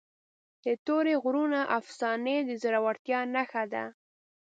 د 0.63 0.67
تورې 0.85 1.13
غرونو 1.23 1.59
افسانې 1.79 2.37
د 2.43 2.49
زړورتیا 2.63 3.19
نښه 3.33 3.63
ده. 3.73 3.85